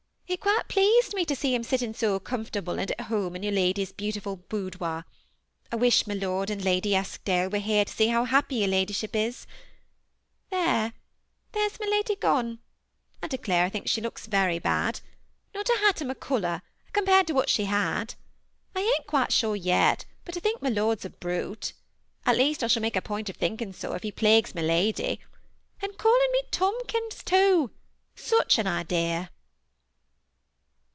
[0.33, 3.51] It quite pleased me to see him sitting so comfortable and at home in your
[3.51, 5.03] ladyship's beautiful boudoir.
[5.73, 9.45] I wish Lord and Lady Eskdale were here to see how happy your ladyship is.
[10.49, 10.93] There!
[11.51, 13.29] there's my lady gone; I 80 THE SEMI ATTACHED COUPLE.
[13.43, 15.01] declare I think she looks Terj bad;
[15.53, 16.61] not a hatom of color
[16.93, 18.15] compared to what she had.
[18.73, 21.73] I ain't quite sure yet but what I think my lord a brute;
[22.25, 25.19] at least I shall make a point of thinking so if he plagues my lady.
[25.81, 27.71] And calling me Tomkins, too,—
[28.15, 29.29] such an idea